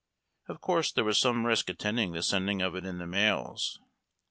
[0.47, 3.77] Of course there was some risk attending the sending of it in the mails.